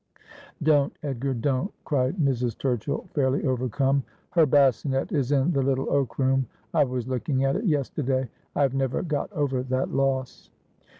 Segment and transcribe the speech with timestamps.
[0.63, 2.57] ''Don't, Edgar, don't!' cried Mrs.
[2.57, 6.47] Turchill, fairly overcome.' Her bassinet is in the little oak room.
[6.73, 8.27] I was looking at it yesterday.
[8.55, 10.49] I have never got over that loss.'